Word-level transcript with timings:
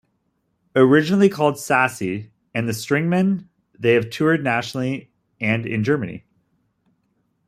Originally 0.75 1.29
called 1.29 1.59
Sassy 1.59 2.31
and 2.55 2.67
the 2.67 2.73
Stringman 2.73 3.47
they 3.77 3.93
have 3.93 4.09
toured 4.09 4.43
nationally 4.43 5.11
and 5.39 5.63
in 5.63 5.83
Germany. 5.83 6.23